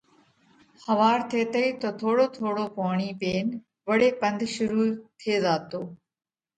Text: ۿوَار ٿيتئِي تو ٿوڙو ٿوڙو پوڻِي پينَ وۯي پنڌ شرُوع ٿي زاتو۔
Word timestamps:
ۿوَار 0.85 1.19
ٿيتئِي 1.29 1.65
تو 1.81 1.89
ٿوڙو 1.99 2.25
ٿوڙو 2.35 2.65
پوڻِي 2.75 3.09
پينَ 3.19 3.47
وۯي 3.87 4.09
پنڌ 4.21 4.39
شرُوع 4.55 4.87
ٿي 5.19 5.33
زاتو۔ 5.43 5.81